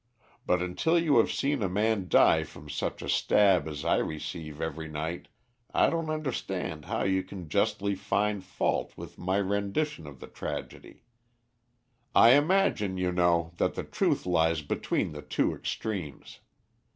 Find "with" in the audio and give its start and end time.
8.97-9.19